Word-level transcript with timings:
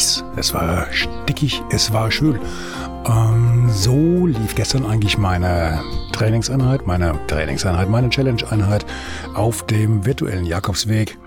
Heiß, 0.00 0.24
es 0.36 0.54
war 0.54 0.86
stickig, 0.92 1.62
es 1.70 1.92
war 1.92 2.10
schön. 2.10 2.38
Ähm, 3.06 3.68
so 3.70 4.26
lief 4.26 4.54
gestern 4.54 4.86
eigentlich 4.86 5.18
meine 5.18 5.82
Trainingseinheit, 6.12 6.86
meine 6.86 7.18
Trainingseinheit, 7.26 7.90
meine 7.90 8.08
Challenge-Einheit 8.08 8.86
auf 9.34 9.66
dem 9.66 10.06
virtuellen 10.06 10.46
Jakobsweg, 10.46 11.18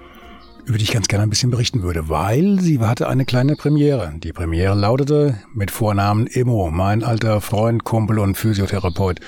über 0.66 0.80
die 0.80 0.86
ich 0.86 0.92
ganz 0.92 1.08
gerne 1.08 1.24
ein 1.24 1.30
bisschen 1.30 1.52
berichten 1.52 1.84
würde, 1.84 2.10
weil 2.10 2.60
sie 2.62 2.80
hatte 2.80 3.08
eine 3.08 3.26
kleine 3.26 3.56
Premiere. 3.56 4.12
Die 4.18 4.34
Premiere 4.34 4.74
lautete 4.74 5.38
mit 5.54 5.70
Vornamen 5.70 6.26
Emo, 6.26 6.72
mein 6.72 7.04
alter 7.04 7.42
Freund, 7.42 7.84
Kumpel 7.84 8.18
und 8.18 8.38
Physiotherapeut 8.38 9.20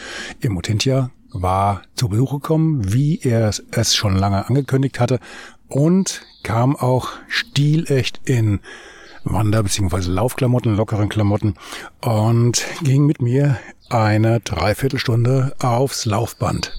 Emo 0.42 0.62
Tintia 0.62 1.12
war 1.32 1.84
zu 1.94 2.10
Besuch 2.10 2.32
gekommen, 2.34 2.94
wie 2.94 3.20
er 3.22 3.52
es 3.72 3.96
schon 3.96 4.16
lange 4.16 4.48
angekündigt 4.48 5.00
hatte 5.00 5.20
und 5.68 6.22
kam 6.42 6.76
auch 6.76 7.10
stilecht 7.28 8.22
in 8.26 8.60
Wander- 9.26 9.64
bzw. 9.64 10.10
Laufklamotten, 10.10 10.76
lockeren 10.76 11.10
Klamotten 11.10 11.56
und 12.02 12.66
ging 12.82 13.06
mit 13.06 13.22
mir 13.22 13.58
eine 13.90 14.40
Dreiviertelstunde 14.40 15.56
aufs 15.60 16.06
Laufband. 16.06 16.72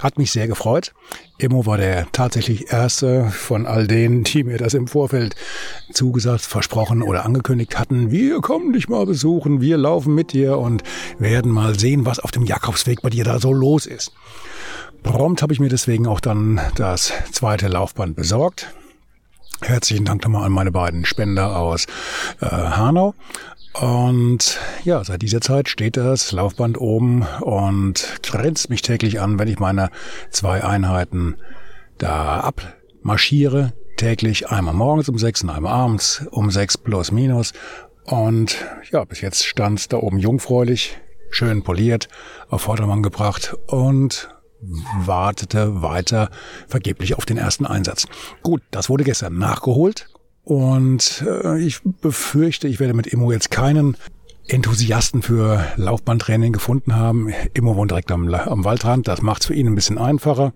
Hat 0.00 0.18
mich 0.18 0.30
sehr 0.30 0.46
gefreut. 0.46 0.92
Immo 1.38 1.64
war 1.64 1.78
der 1.78 2.06
tatsächlich 2.12 2.70
erste 2.70 3.30
von 3.30 3.66
all 3.66 3.86
denen, 3.86 4.24
die 4.24 4.44
mir 4.44 4.58
das 4.58 4.74
im 4.74 4.88
Vorfeld 4.88 5.34
zugesagt, 5.90 6.42
versprochen 6.42 7.02
oder 7.02 7.24
angekündigt 7.24 7.78
hatten. 7.78 8.10
Wir 8.10 8.42
kommen 8.42 8.74
dich 8.74 8.88
mal 8.90 9.06
besuchen, 9.06 9.62
wir 9.62 9.78
laufen 9.78 10.14
mit 10.14 10.34
dir 10.34 10.58
und 10.58 10.82
werden 11.18 11.50
mal 11.50 11.78
sehen, 11.78 12.04
was 12.04 12.18
auf 12.18 12.30
dem 12.30 12.44
Jakobsweg 12.44 13.00
bei 13.00 13.08
dir 13.08 13.24
da 13.24 13.38
so 13.38 13.54
los 13.54 13.86
ist. 13.86 14.12
Prompt 15.02 15.40
habe 15.40 15.54
ich 15.54 15.60
mir 15.60 15.70
deswegen 15.70 16.06
auch 16.06 16.20
dann 16.20 16.60
das 16.74 17.12
zweite 17.32 17.68
Laufband 17.68 18.16
besorgt. 18.16 18.66
Herzlichen 19.62 20.04
Dank 20.04 20.22
nochmal 20.22 20.44
an 20.44 20.52
meine 20.52 20.70
beiden 20.70 21.04
Spender 21.04 21.56
aus 21.56 21.86
äh, 22.40 22.46
Hanau. 22.46 23.14
Und 23.80 24.58
ja, 24.84 25.02
seit 25.04 25.22
dieser 25.22 25.40
Zeit 25.40 25.68
steht 25.68 25.96
das 25.96 26.32
Laufband 26.32 26.80
oben 26.80 27.26
und 27.40 28.20
grenzt 28.22 28.70
mich 28.70 28.82
täglich 28.82 29.20
an, 29.20 29.38
wenn 29.38 29.48
ich 29.48 29.58
meine 29.58 29.90
zwei 30.30 30.64
Einheiten 30.64 31.36
da 31.98 32.40
abmarschiere. 32.40 33.72
Täglich 33.96 34.50
einmal 34.50 34.74
morgens 34.74 35.08
um 35.08 35.18
sechs 35.18 35.42
und 35.42 35.50
einmal 35.50 35.72
abends 35.72 36.26
um 36.30 36.50
sechs 36.50 36.76
plus 36.76 37.10
minus. 37.10 37.52
Und 38.04 38.56
ja, 38.92 39.04
bis 39.04 39.20
jetzt 39.20 39.44
stand 39.44 39.92
da 39.92 39.96
oben 39.96 40.18
jungfräulich, 40.18 40.98
schön 41.30 41.62
poliert, 41.62 42.08
auf 42.48 42.62
Vordermann 42.62 43.02
gebracht 43.02 43.56
und 43.66 44.28
wartete 44.98 45.82
weiter 45.82 46.30
vergeblich 46.68 47.16
auf 47.16 47.26
den 47.26 47.38
ersten 47.38 47.66
Einsatz. 47.66 48.06
Gut, 48.42 48.62
das 48.70 48.88
wurde 48.88 49.04
gestern 49.04 49.38
nachgeholt 49.38 50.08
und 50.44 51.24
äh, 51.26 51.58
ich 51.58 51.80
befürchte, 51.82 52.68
ich 52.68 52.78
werde 52.78 52.94
mit 52.94 53.06
Immo 53.08 53.32
jetzt 53.32 53.50
keinen 53.50 53.96
Enthusiasten 54.48 55.22
für 55.22 55.66
Laufbahntraining 55.76 56.52
gefunden 56.52 56.94
haben. 56.94 57.32
Immo 57.52 57.74
wohnt 57.74 57.90
direkt 57.90 58.12
am, 58.12 58.32
am 58.32 58.64
Waldrand, 58.64 59.08
das 59.08 59.22
macht 59.22 59.42
es 59.42 59.46
für 59.48 59.54
ihn 59.54 59.66
ein 59.66 59.74
bisschen 59.74 59.98
einfacher. 59.98 60.52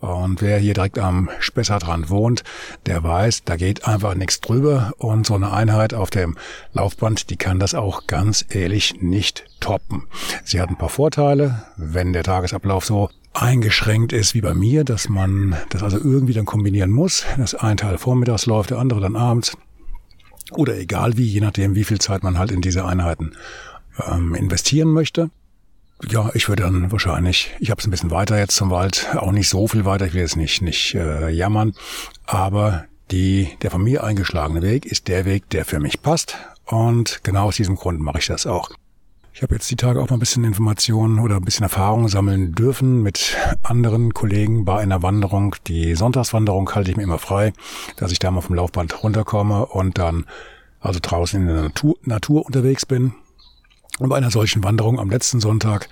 Und 0.00 0.42
wer 0.42 0.58
hier 0.58 0.74
direkt 0.74 0.98
am 0.98 1.30
Spessartrand 1.38 2.10
wohnt, 2.10 2.42
der 2.86 3.04
weiß, 3.04 3.44
da 3.44 3.54
geht 3.54 3.86
einfach 3.86 4.16
nichts 4.16 4.40
drüber. 4.40 4.92
Und 4.98 5.26
so 5.26 5.34
eine 5.34 5.52
Einheit 5.52 5.94
auf 5.94 6.10
dem 6.10 6.36
Laufband, 6.72 7.30
die 7.30 7.36
kann 7.36 7.60
das 7.60 7.74
auch 7.74 8.08
ganz 8.08 8.44
ehrlich 8.50 9.00
nicht 9.00 9.44
toppen. 9.60 10.08
Sie 10.44 10.60
hat 10.60 10.70
ein 10.70 10.76
paar 10.76 10.88
Vorteile, 10.88 11.62
wenn 11.76 12.12
der 12.12 12.24
Tagesablauf 12.24 12.84
so 12.84 13.10
eingeschränkt 13.34 14.12
ist 14.12 14.34
wie 14.34 14.40
bei 14.40 14.54
mir, 14.54 14.84
dass 14.84 15.08
man 15.08 15.56
das 15.70 15.82
also 15.82 15.98
irgendwie 15.98 16.32
dann 16.34 16.44
kombinieren 16.44 16.90
muss, 16.90 17.24
dass 17.38 17.54
ein 17.54 17.76
Teil 17.76 17.98
vormittags 17.98 18.46
läuft, 18.46 18.70
der 18.70 18.78
andere 18.78 19.00
dann 19.00 19.16
abends 19.16 19.56
oder 20.52 20.76
egal 20.78 21.16
wie, 21.16 21.24
je 21.24 21.40
nachdem, 21.40 21.74
wie 21.74 21.84
viel 21.84 21.98
Zeit 21.98 22.22
man 22.22 22.38
halt 22.38 22.50
in 22.50 22.60
diese 22.60 22.84
Einheiten 22.84 23.32
ähm, 24.06 24.34
investieren 24.34 24.88
möchte. 24.88 25.30
Ja, 26.08 26.30
ich 26.34 26.48
würde 26.48 26.64
dann 26.64 26.90
wahrscheinlich, 26.90 27.52
ich 27.60 27.70
habe 27.70 27.80
es 27.80 27.86
ein 27.86 27.90
bisschen 27.90 28.10
weiter 28.10 28.36
jetzt 28.36 28.56
zum 28.56 28.70
Wald, 28.70 29.08
auch 29.14 29.32
nicht 29.32 29.48
so 29.48 29.68
viel 29.68 29.84
weiter, 29.84 30.06
ich 30.06 30.14
will 30.14 30.22
jetzt 30.22 30.36
nicht, 30.36 30.60
nicht 30.60 30.94
äh, 30.94 31.30
jammern, 31.30 31.74
aber 32.26 32.84
die, 33.10 33.50
der 33.62 33.70
von 33.70 33.82
mir 33.82 34.02
eingeschlagene 34.02 34.62
Weg 34.62 34.84
ist 34.84 35.06
der 35.08 35.24
Weg, 35.24 35.48
der 35.50 35.64
für 35.64 35.78
mich 35.78 36.02
passt 36.02 36.36
und 36.64 37.20
genau 37.22 37.46
aus 37.46 37.56
diesem 37.56 37.76
Grund 37.76 38.00
mache 38.00 38.18
ich 38.18 38.26
das 38.26 38.46
auch. 38.46 38.70
Ich 39.34 39.42
habe 39.42 39.54
jetzt 39.54 39.70
die 39.70 39.76
Tage 39.76 40.00
auch 40.00 40.10
mal 40.10 40.16
ein 40.16 40.20
bisschen 40.20 40.44
Informationen 40.44 41.18
oder 41.18 41.36
ein 41.36 41.44
bisschen 41.44 41.62
Erfahrung 41.62 42.06
sammeln 42.08 42.54
dürfen 42.54 43.02
mit 43.02 43.36
anderen 43.62 44.12
Kollegen 44.12 44.66
bei 44.66 44.78
einer 44.78 45.02
Wanderung. 45.02 45.56
Die 45.68 45.94
Sonntagswanderung 45.94 46.70
halte 46.74 46.90
ich 46.90 46.98
mir 46.98 47.02
immer 47.02 47.18
frei, 47.18 47.54
dass 47.96 48.12
ich 48.12 48.18
da 48.18 48.30
mal 48.30 48.42
vom 48.42 48.56
Laufband 48.56 49.02
runterkomme 49.02 49.64
und 49.64 49.96
dann 49.96 50.26
also 50.80 50.98
draußen 51.00 51.40
in 51.40 51.46
der 51.46 51.62
Natur, 51.62 51.96
Natur 52.02 52.44
unterwegs 52.44 52.84
bin. 52.84 53.14
Und 53.98 54.10
bei 54.10 54.16
einer 54.16 54.30
solchen 54.30 54.62
Wanderung 54.64 55.00
am 55.00 55.08
letzten 55.08 55.40
Sonntag 55.40 55.88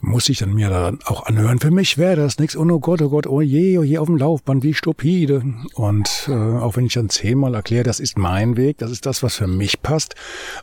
muss 0.00 0.28
ich 0.28 0.38
dann 0.38 0.54
mir 0.54 0.70
dann 0.70 1.00
auch 1.04 1.26
anhören. 1.26 1.58
Für 1.58 1.70
mich 1.70 1.98
wäre 1.98 2.16
das 2.16 2.38
nichts. 2.38 2.56
Und 2.56 2.70
oh 2.70 2.80
Gott, 2.80 3.02
oh 3.02 3.08
Gott, 3.08 3.26
oh 3.26 3.40
je, 3.40 3.78
oh 3.78 3.82
je, 3.82 3.98
auf 3.98 4.06
dem 4.06 4.16
Laufband, 4.16 4.62
wie 4.62 4.74
stupide. 4.74 5.42
Und 5.74 6.28
äh, 6.28 6.32
auch 6.32 6.76
wenn 6.76 6.86
ich 6.86 6.94
dann 6.94 7.08
zehnmal 7.08 7.54
erkläre, 7.54 7.84
das 7.84 8.00
ist 8.00 8.18
mein 8.18 8.56
Weg, 8.56 8.78
das 8.78 8.90
ist 8.90 9.06
das, 9.06 9.22
was 9.22 9.36
für 9.36 9.46
mich 9.46 9.82
passt. 9.82 10.14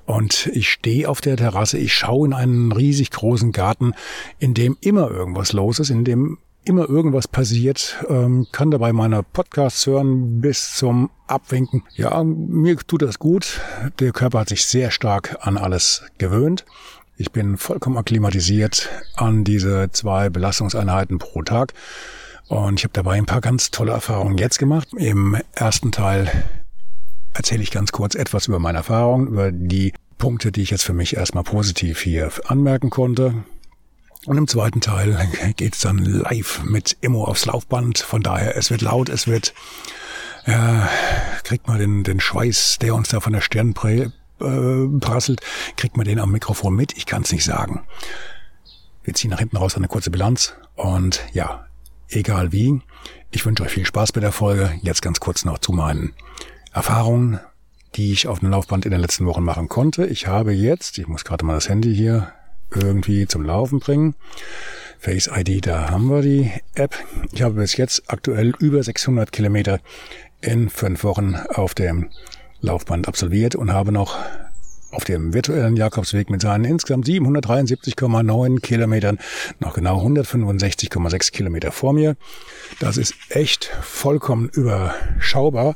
Und 0.05 0.47
ich 0.53 0.69
stehe 0.69 1.09
auf 1.09 1.21
der 1.21 1.37
Terrasse, 1.37 1.77
ich 1.77 1.93
schaue 1.93 2.27
in 2.27 2.33
einen 2.33 2.71
riesig 2.71 3.11
großen 3.11 3.51
Garten, 3.51 3.93
in 4.39 4.53
dem 4.53 4.77
immer 4.81 5.09
irgendwas 5.09 5.53
los 5.53 5.79
ist, 5.79 5.89
in 5.89 6.05
dem 6.05 6.37
immer 6.65 6.89
irgendwas 6.89 7.27
passiert, 7.27 8.03
ähm, 8.09 8.47
kann 8.51 8.71
dabei 8.71 8.93
meine 8.93 9.23
Podcasts 9.23 9.85
hören 9.85 10.39
bis 10.39 10.75
zum 10.75 11.09
Abwinken. 11.27 11.83
Ja, 11.95 12.23
mir 12.23 12.77
tut 12.77 13.01
das 13.01 13.19
gut. 13.19 13.59
Der 13.99 14.11
Körper 14.11 14.39
hat 14.39 14.49
sich 14.49 14.65
sehr 14.65 14.91
stark 14.91 15.37
an 15.41 15.57
alles 15.57 16.03
gewöhnt. 16.17 16.65
Ich 17.15 17.31
bin 17.31 17.57
vollkommen 17.57 17.97
akklimatisiert 17.97 18.89
an 19.15 19.43
diese 19.43 19.91
zwei 19.91 20.29
Belastungseinheiten 20.29 21.19
pro 21.19 21.43
Tag. 21.43 21.73
Und 22.47 22.79
ich 22.79 22.83
habe 22.83 22.93
dabei 22.93 23.13
ein 23.13 23.27
paar 23.27 23.41
ganz 23.41 23.69
tolle 23.69 23.91
Erfahrungen 23.91 24.37
jetzt 24.37 24.57
gemacht. 24.57 24.87
Im 24.97 25.37
ersten 25.53 25.91
Teil 25.91 26.31
erzähle 27.33 27.61
ich 27.61 27.71
ganz 27.71 27.91
kurz 27.91 28.15
etwas 28.15 28.47
über 28.47 28.57
meine 28.57 28.79
Erfahrungen, 28.79 29.27
über 29.27 29.51
die 29.51 29.93
Punkte, 30.17 30.51
die 30.51 30.63
ich 30.63 30.71
jetzt 30.71 30.83
für 30.83 30.93
mich 30.93 31.15
erstmal 31.15 31.43
positiv 31.43 32.01
hier 32.01 32.31
anmerken 32.47 32.89
konnte. 32.89 33.43
Und 34.25 34.37
im 34.37 34.47
zweiten 34.47 34.81
Teil 34.81 35.17
geht's 35.55 35.81
dann 35.81 35.99
live 35.99 36.63
mit 36.63 36.97
Immo 37.01 37.25
aufs 37.25 37.45
Laufband. 37.45 37.99
Von 37.99 38.23
daher, 38.23 38.57
es 38.57 38.71
wird 38.71 38.81
laut, 38.81 39.09
es 39.09 39.27
wird, 39.27 39.53
ja, 40.47 40.89
kriegt 41.43 41.67
mal 41.67 41.77
den, 41.77 42.03
den 42.03 42.19
Schweiß, 42.19 42.79
der 42.81 42.95
uns 42.95 43.09
da 43.09 43.19
von 43.19 43.33
der 43.33 43.41
Stirn 43.41 43.75
äh, 43.83 44.09
prasselt, 44.37 45.41
kriegt 45.77 45.97
man 45.97 46.05
den 46.05 46.19
am 46.19 46.31
Mikrofon 46.31 46.75
mit? 46.75 46.97
Ich 46.97 47.05
kann 47.05 47.23
es 47.23 47.31
nicht 47.31 47.43
sagen. 47.43 47.83
Wir 49.03 49.13
ziehen 49.13 49.31
nach 49.31 49.39
hinten 49.39 49.57
raus 49.57 49.75
eine 49.75 49.87
kurze 49.87 50.11
Bilanz 50.11 50.55
und 50.75 51.23
ja, 51.33 51.65
egal 52.09 52.51
wie, 52.51 52.81
ich 53.31 53.45
wünsche 53.45 53.63
euch 53.63 53.71
viel 53.71 53.85
Spaß 53.85 54.11
bei 54.11 54.21
der 54.21 54.31
Folge. 54.31 54.73
Jetzt 54.81 55.01
ganz 55.01 55.19
kurz 55.19 55.45
noch 55.45 55.57
zu 55.57 55.71
meinen 55.71 56.13
Erfahrungen, 56.71 57.39
die 57.95 58.11
ich 58.11 58.27
auf 58.27 58.39
dem 58.39 58.49
Laufband 58.49 58.85
in 58.85 58.91
den 58.91 59.01
letzten 59.01 59.25
Wochen 59.25 59.43
machen 59.43 59.69
konnte. 59.69 60.05
Ich 60.05 60.27
habe 60.27 60.53
jetzt, 60.53 60.97
ich 60.97 61.07
muss 61.07 61.25
gerade 61.25 61.45
mal 61.45 61.55
das 61.55 61.69
Handy 61.69 61.95
hier 61.95 62.31
irgendwie 62.71 63.27
zum 63.27 63.43
Laufen 63.43 63.79
bringen. 63.79 64.15
Face 64.99 65.29
ID, 65.33 65.67
da 65.67 65.89
haben 65.89 66.07
wir 66.09 66.21
die 66.21 66.51
App. 66.75 66.95
Ich 67.31 67.41
habe 67.41 67.55
bis 67.55 67.75
jetzt 67.75 68.03
aktuell 68.07 68.53
über 68.59 68.81
600 68.81 69.31
Kilometer 69.31 69.79
in 70.39 70.69
fünf 70.69 71.03
Wochen 71.03 71.35
auf 71.35 71.73
dem 71.73 72.09
Laufband 72.63 73.07
absolviert 73.07 73.55
und 73.55 73.71
habe 73.71 73.91
noch 73.91 74.17
auf 74.91 75.03
dem 75.03 75.33
virtuellen 75.33 75.75
Jakobsweg 75.75 76.29
mit 76.29 76.41
seinen 76.41 76.65
insgesamt 76.65 77.05
773,9 77.07 78.59
Kilometern 78.61 79.19
noch 79.59 79.73
genau 79.73 80.05
165,6 80.05 81.31
Kilometer 81.31 81.71
vor 81.71 81.93
mir. 81.93 82.15
Das 82.79 82.97
ist 82.97 83.15
echt 83.29 83.65
vollkommen 83.81 84.49
überschaubar. 84.49 85.75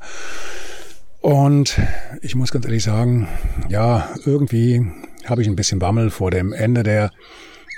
Und 1.19 1.79
ich 2.21 2.35
muss 2.35 2.51
ganz 2.51 2.65
ehrlich 2.65 2.83
sagen, 2.83 3.27
ja, 3.69 4.07
irgendwie 4.25 4.85
habe 5.25 5.41
ich 5.41 5.47
ein 5.47 5.55
bisschen 5.55 5.79
Bammel 5.79 6.09
vor 6.09 6.31
dem 6.31 6.53
Ende 6.53 6.83
der 6.83 7.11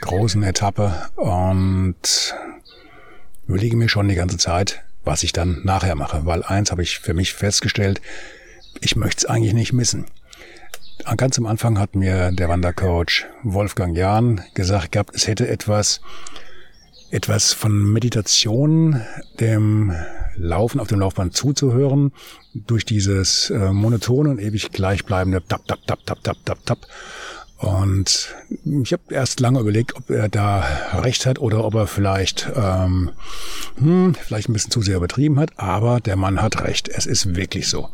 großen 0.02 0.44
Etappe 0.44 0.94
und 1.16 2.36
überlege 3.48 3.76
mir 3.76 3.90
schon 3.90 4.08
die 4.08 4.16
ganze 4.16 4.38
Zeit, 4.38 4.84
was 5.04 5.24
ich 5.24 5.34
dann 5.34 5.62
nachher 5.64 5.96
mache. 5.96 6.26
Weil 6.26 6.44
eins 6.44 6.72
habe 6.72 6.84
ich 6.84 7.00
für 7.00 7.14
mich 7.14 7.34
festgestellt, 7.34 8.02
ich 8.82 8.96
möchte 8.96 9.20
es 9.20 9.26
eigentlich 9.26 9.54
nicht 9.54 9.74
missen. 9.74 10.06
Ganz 11.18 11.38
am 11.38 11.46
Anfang 11.46 11.80
hat 11.80 11.96
mir 11.96 12.32
der 12.32 12.50
Wandercoach 12.50 13.26
Wolfgang 13.44 13.98
Jahn 13.98 14.42
gesagt 14.54 14.92
gehabt, 14.92 15.16
es 15.16 15.28
hätte 15.28 15.48
etwas, 15.48 16.02
etwas 17.10 17.54
von 17.54 17.92
Meditation, 17.92 19.02
dem 19.40 19.94
Laufen 20.36 20.80
auf 20.80 20.88
dem 20.88 21.00
Laufband 21.00 21.36
zuzuhören, 21.36 22.12
durch 22.54 22.86
dieses 22.86 23.50
äh, 23.50 23.72
monotone 23.72 24.30
und 24.30 24.40
ewig 24.40 24.72
gleichbleibende 24.72 25.42
Tap, 25.48 25.66
Tap, 25.68 25.80
Tap, 25.86 26.06
Tap, 26.06 26.24
Tap, 26.24 26.38
Tap, 26.46 26.66
Tap. 26.66 26.80
Und 27.60 28.34
ich 28.64 28.94
habe 28.94 29.04
erst 29.10 29.42
lange 29.42 29.60
überlegt, 29.60 29.94
ob 29.98 30.10
er 30.10 30.30
da 30.30 30.64
recht 30.94 31.26
hat 31.26 31.40
oder 31.40 31.66
ob 31.66 31.76
er 31.76 31.88
vielleicht, 31.88 32.50
ähm, 32.56 33.12
hm, 33.78 34.16
vielleicht 34.16 34.48
ein 34.48 34.54
bisschen 34.54 34.72
zu 34.72 34.82
sehr 34.82 34.96
übertrieben 34.96 35.38
hat. 35.38 35.52
Aber 35.58 36.00
der 36.00 36.16
Mann 36.16 36.42
hat 36.42 36.64
recht. 36.64 36.88
Es 36.88 37.06
ist 37.06 37.36
wirklich 37.36 37.68
so. 37.68 37.90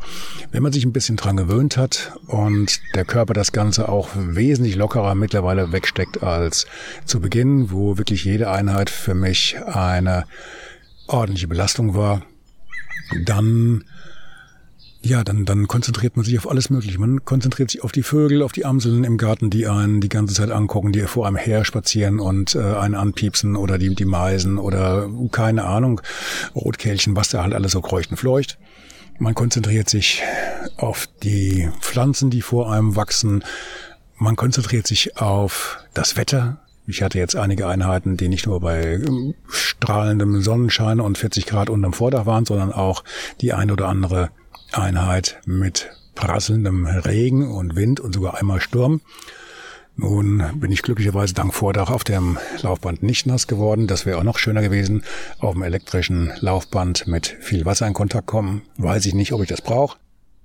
Wenn 0.52 0.62
man 0.62 0.72
sich 0.72 0.84
ein 0.84 0.92
bisschen 0.92 1.16
dran 1.16 1.36
gewöhnt 1.36 1.76
hat 1.76 2.12
und 2.28 2.80
der 2.94 3.04
Körper 3.04 3.34
das 3.34 3.50
Ganze 3.50 3.88
auch 3.88 4.10
wesentlich 4.14 4.76
lockerer 4.76 5.16
mittlerweile 5.16 5.72
wegsteckt 5.72 6.22
als 6.22 6.66
zu 7.04 7.18
Beginn, 7.20 7.72
wo 7.72 7.98
wirklich 7.98 8.24
jede 8.24 8.48
Einheit 8.50 8.88
für 8.88 9.14
mich 9.14 9.56
eine 9.66 10.26
ordentliche 11.08 11.48
Belastung 11.48 11.96
war, 11.96 12.22
dann 13.24 13.82
ja, 15.06 15.22
dann, 15.24 15.44
dann 15.44 15.68
konzentriert 15.68 16.16
man 16.16 16.24
sich 16.24 16.36
auf 16.36 16.50
alles 16.50 16.68
Mögliche. 16.68 16.98
Man 16.98 17.24
konzentriert 17.24 17.70
sich 17.70 17.84
auf 17.84 17.92
die 17.92 18.02
Vögel, 18.02 18.42
auf 18.42 18.52
die 18.52 18.64
Amseln 18.64 19.04
im 19.04 19.18
Garten, 19.18 19.50
die 19.50 19.66
einen 19.66 20.00
die 20.00 20.08
ganze 20.08 20.34
Zeit 20.34 20.50
angucken, 20.50 20.92
die 20.92 21.00
vor 21.02 21.26
einem 21.26 21.36
her 21.36 21.64
spazieren 21.64 22.18
und 22.18 22.54
äh, 22.54 22.58
einen 22.58 22.94
anpiepsen 22.94 23.56
oder 23.56 23.78
die, 23.78 23.94
die 23.94 24.04
Meisen 24.04 24.58
oder 24.58 25.08
keine 25.30 25.64
Ahnung, 25.64 26.00
Rotkehlchen, 26.54 27.14
was 27.14 27.28
da 27.28 27.42
halt 27.42 27.54
alles 27.54 27.72
so 27.72 27.80
kreucht 27.80 28.10
und 28.10 28.16
fleucht. 28.16 28.58
Man 29.18 29.34
konzentriert 29.34 29.88
sich 29.88 30.22
auf 30.76 31.08
die 31.22 31.70
Pflanzen, 31.80 32.28
die 32.28 32.42
vor 32.42 32.72
einem 32.72 32.96
wachsen. 32.96 33.44
Man 34.18 34.36
konzentriert 34.36 34.86
sich 34.86 35.18
auf 35.18 35.78
das 35.94 36.16
Wetter, 36.16 36.60
ich 36.88 37.02
hatte 37.02 37.18
jetzt 37.18 37.34
einige 37.34 37.66
Einheiten, 37.66 38.16
die 38.16 38.28
nicht 38.28 38.46
nur 38.46 38.60
bei 38.60 38.94
ähm, 38.94 39.34
strahlendem 39.48 40.40
Sonnenschein 40.40 41.00
und 41.00 41.18
40 41.18 41.46
Grad 41.46 41.68
unterm 41.68 41.92
Vordach 41.92 42.26
waren, 42.26 42.44
sondern 42.44 42.72
auch 42.72 43.02
die 43.40 43.52
ein 43.52 43.72
oder 43.72 43.88
andere 43.88 44.30
Einheit 44.78 45.40
mit 45.46 45.90
prasselndem 46.14 46.86
Regen 46.86 47.50
und 47.50 47.76
Wind 47.76 48.00
und 48.00 48.14
sogar 48.14 48.38
einmal 48.38 48.60
Sturm. 48.60 49.00
Nun 49.98 50.42
bin 50.56 50.70
ich 50.70 50.82
glücklicherweise 50.82 51.32
dank 51.32 51.54
Vordach 51.54 51.90
auf 51.90 52.04
dem 52.04 52.36
Laufband 52.60 53.02
nicht 53.02 53.26
nass 53.26 53.46
geworden. 53.46 53.86
Das 53.86 54.04
wäre 54.04 54.18
auch 54.18 54.24
noch 54.24 54.38
schöner 54.38 54.60
gewesen. 54.60 55.04
Auf 55.38 55.54
dem 55.54 55.62
elektrischen 55.62 56.32
Laufband 56.40 57.06
mit 57.06 57.36
viel 57.40 57.64
Wasser 57.64 57.86
in 57.86 57.94
Kontakt 57.94 58.26
kommen. 58.26 58.62
Weiß 58.76 59.06
ich 59.06 59.14
nicht, 59.14 59.32
ob 59.32 59.42
ich 59.42 59.48
das 59.48 59.62
brauche. 59.62 59.96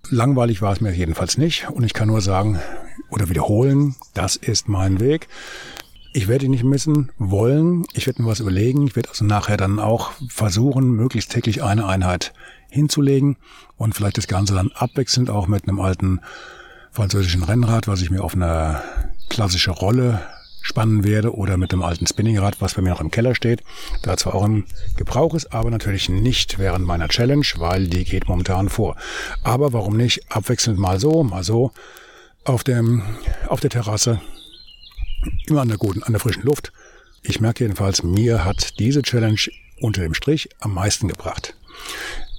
Langweilig 0.09 0.61
war 0.61 0.71
es 0.71 0.79
mir 0.79 0.91
jedenfalls 0.91 1.37
nicht. 1.37 1.69
Und 1.69 1.83
ich 1.83 1.93
kann 1.93 2.07
nur 2.07 2.21
sagen 2.21 2.59
oder 3.09 3.27
wiederholen, 3.27 3.95
das 4.13 4.37
ist 4.37 4.69
mein 4.69 5.01
Weg. 5.01 5.27
Ich 6.13 6.29
werde 6.29 6.45
ihn 6.45 6.51
nicht 6.51 6.63
missen 6.63 7.11
wollen. 7.17 7.85
Ich 7.93 8.07
werde 8.07 8.21
mir 8.21 8.29
was 8.29 8.39
überlegen. 8.39 8.87
Ich 8.87 8.95
werde 8.95 9.09
also 9.09 9.25
nachher 9.25 9.57
dann 9.57 9.79
auch 9.79 10.11
versuchen, 10.29 10.91
möglichst 10.91 11.31
täglich 11.31 11.61
eine 11.61 11.87
Einheit 11.87 12.33
hinzulegen 12.71 13.37
und 13.77 13.93
vielleicht 13.93 14.17
das 14.17 14.27
Ganze 14.27 14.55
dann 14.55 14.71
abwechselnd 14.73 15.29
auch 15.29 15.47
mit 15.47 15.67
einem 15.67 15.79
alten 15.79 16.21
französischen 16.91 17.43
Rennrad, 17.43 17.87
was 17.87 18.01
ich 18.01 18.09
mir 18.09 18.23
auf 18.23 18.33
eine 18.33 18.81
klassische 19.29 19.71
Rolle 19.71 20.21
spannen 20.61 21.03
werde 21.03 21.35
oder 21.35 21.57
mit 21.57 21.71
dem 21.71 21.81
alten 21.81 22.05
Spinningrad, 22.05 22.61
was 22.61 22.75
bei 22.75 22.81
mir 22.81 22.91
noch 22.91 23.01
im 23.01 23.11
Keller 23.11 23.35
steht, 23.35 23.63
da 24.03 24.15
zwar 24.15 24.35
auch 24.35 24.45
im 24.45 24.65
Gebrauch 24.95 25.33
ist, 25.33 25.53
aber 25.53 25.71
natürlich 25.71 26.07
nicht 26.09 26.59
während 26.59 26.85
meiner 26.85 27.07
Challenge, 27.07 27.45
weil 27.57 27.87
die 27.87 28.03
geht 28.03 28.27
momentan 28.27 28.69
vor. 28.69 28.95
Aber 29.43 29.73
warum 29.73 29.97
nicht 29.97 30.31
abwechselnd 30.31 30.77
mal 30.77 30.99
so, 30.99 31.23
mal 31.23 31.43
so 31.43 31.71
auf 32.43 32.63
dem 32.63 33.03
auf 33.47 33.59
der 33.59 33.69
Terrasse 33.69 34.21
immer 35.47 35.61
an 35.61 35.67
der 35.67 35.77
guten, 35.77 36.03
an 36.03 36.13
der 36.13 36.19
frischen 36.19 36.43
Luft. 36.43 36.71
Ich 37.23 37.39
merke 37.39 37.63
jedenfalls, 37.63 38.03
mir 38.03 38.43
hat 38.45 38.79
diese 38.79 39.01
Challenge 39.01 39.39
unter 39.79 40.01
dem 40.01 40.13
Strich 40.13 40.49
am 40.59 40.73
meisten 40.73 41.07
gebracht. 41.07 41.55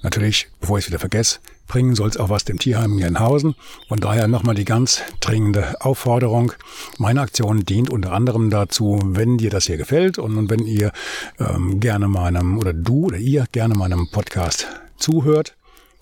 Natürlich, 0.03 0.49
bevor 0.59 0.77
ich 0.77 0.85
es 0.85 0.89
wieder 0.89 0.99
vergesse, 0.99 1.39
bringen 1.67 1.95
soll 1.95 2.09
es 2.09 2.17
auch 2.17 2.29
was 2.29 2.43
dem 2.43 2.59
Tierheim 2.59 2.97
Gelnhausen. 2.97 3.55
Von 3.87 3.99
daher 3.99 4.27
nochmal 4.27 4.53
die 4.53 4.65
ganz 4.65 5.01
dringende 5.21 5.81
Aufforderung. 5.81 6.51
Meine 6.97 7.21
Aktion 7.21 7.65
dient 7.65 7.89
unter 7.89 8.11
anderem 8.11 8.49
dazu, 8.49 8.99
wenn 9.03 9.37
dir 9.37 9.49
das 9.49 9.65
hier 9.65 9.77
gefällt 9.77 10.19
und 10.19 10.49
wenn 10.49 10.65
ihr 10.65 10.91
ähm, 11.39 11.79
gerne 11.79 12.09
meinem, 12.09 12.59
oder 12.59 12.73
du 12.73 13.05
oder 13.05 13.17
ihr 13.17 13.45
gerne 13.51 13.75
meinem 13.75 14.09
Podcast 14.11 14.67
zuhört, 14.97 15.55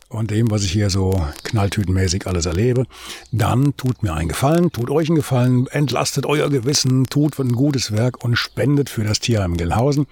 und 0.10 0.30
dem, 0.30 0.52
was 0.52 0.64
ich 0.64 0.72
hier 0.74 0.90
so 0.90 1.26
knalltütenmäßig 1.44 2.28
alles 2.28 2.46
erlebe, 2.46 2.86
dann 3.32 3.78
tut 3.78 4.04
mir 4.04 4.14
einen 4.14 4.28
Gefallen, 4.28 4.72
tut 4.72 4.90
euch 4.90 5.08
einen 5.08 5.16
Gefallen, 5.16 5.68
entlastet 5.68 6.26
euer 6.26 6.50
Gewissen, 6.50 7.06
tut 7.06 7.40
ein 7.40 7.54
gutes 7.54 7.94
Werk 7.94 8.22
und 8.22 8.36
spendet 8.36 8.90
für 8.90 9.06
das 9.06 9.22
Tierheim 9.22 9.56
Gelnhausen. 9.56 10.08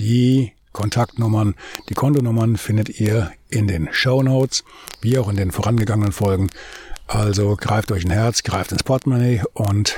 Die 0.00 0.52
Kontaktnummern, 0.74 1.54
die 1.88 1.94
Kontonummern 1.94 2.58
findet 2.58 3.00
ihr 3.00 3.32
in 3.48 3.66
den 3.66 3.88
Show 3.92 4.22
Notes, 4.22 4.62
wie 5.00 5.16
auch 5.16 5.30
in 5.30 5.36
den 5.36 5.52
vorangegangenen 5.52 6.12
Folgen. 6.12 6.50
Also 7.06 7.56
greift 7.56 7.92
euch 7.92 8.04
ein 8.04 8.10
Herz, 8.10 8.42
greift 8.42 8.72
ins 8.72 8.82
Portemonnaie 8.82 9.42
und 9.54 9.96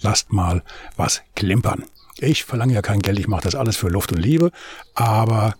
lasst 0.00 0.32
mal 0.32 0.62
was 0.96 1.22
klimpern. 1.34 1.84
Ich 2.18 2.44
verlange 2.44 2.74
ja 2.74 2.82
kein 2.82 3.00
Geld, 3.00 3.18
ich 3.18 3.28
mache 3.28 3.42
das 3.42 3.56
alles 3.56 3.76
für 3.76 3.88
Luft 3.88 4.12
und 4.12 4.18
Liebe, 4.18 4.52
aber 4.94 5.54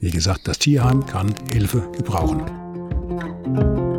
wie 0.00 0.10
gesagt, 0.10 0.48
das 0.48 0.58
Tierheim 0.58 1.06
kann 1.06 1.34
Hilfe 1.52 1.88
gebrauchen. 1.92 3.91